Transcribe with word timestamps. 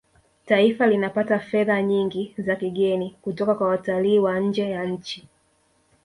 taifa 0.45 0.87
linapata 0.87 1.39
fedha 1.39 1.81
nyingi 1.81 2.33
za 2.37 2.55
kigeni 2.55 3.15
kutoka 3.21 3.55
kwa 3.55 3.67
watalii 3.67 4.19
wa 4.19 4.39
nje 4.39 4.69
ya 4.69 4.85
nchi 4.85 5.27